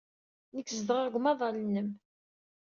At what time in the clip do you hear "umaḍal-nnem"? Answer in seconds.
1.19-1.89